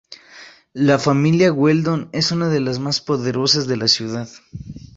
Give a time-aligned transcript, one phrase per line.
[0.73, 4.27] La familia Weldon es una de los más poderosas de la ciudad.